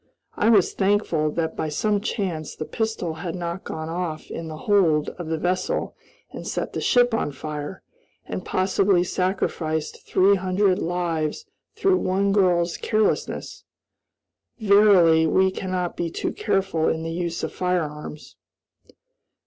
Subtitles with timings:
[0.35, 4.57] I was thankful that by some chance the pistol had not gone off in the
[4.57, 5.95] hold of the vessel
[6.31, 7.83] and set the ship on fire,
[8.25, 11.45] and possibly sacrificed three hundred lives
[11.75, 13.63] through one girl's carelessness.
[14.57, 18.37] Verily we cannot be too careful in the use of firearms.